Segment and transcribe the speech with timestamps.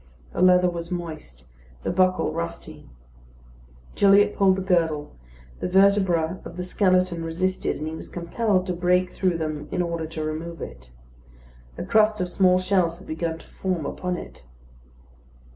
[0.33, 1.45] The leather was moist;
[1.83, 2.89] the buckle rusty.
[3.93, 5.15] Gilliatt pulled the girdle;
[5.59, 9.83] the vertebra of the skeleton resisted, and he was compelled to break through them in
[9.83, 10.89] order to remove it.
[11.77, 14.41] A crust of small shells had begun to form upon it.